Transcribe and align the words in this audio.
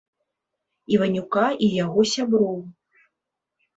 Іванюка 0.95 1.43
і 1.67 1.69
яго 1.83 1.99
сяброў. 2.15 2.57